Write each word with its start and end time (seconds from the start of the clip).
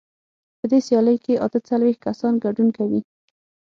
په 0.59 0.65
دې 0.71 0.79
سیالۍ 0.87 1.17
کې 1.25 1.41
اته 1.45 1.59
څلوېښت 1.67 2.01
کسان 2.05 2.33
ګډون 2.43 2.69
کوي. 2.77 3.01